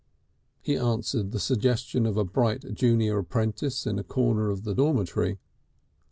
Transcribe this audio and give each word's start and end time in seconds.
He 0.63 0.77
answered 0.77 1.31
the 1.31 1.39
suggestion 1.39 2.07
of 2.07 2.17
a 2.17 2.23
bright 2.23 2.73
junior 2.73 3.19
apprentice 3.19 3.85
in 3.85 3.99
a 3.99 4.03
corner 4.03 4.49
of 4.49 4.63
the 4.63 4.73
dormitory. 4.73 5.37